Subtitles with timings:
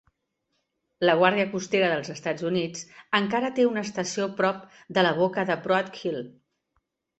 [1.09, 2.87] La guàrdia costera dels Estats Units
[3.21, 4.67] encara té una estació prop
[4.99, 6.21] de la boca del Broadkill.